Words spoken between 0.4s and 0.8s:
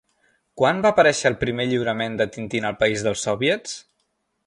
Quan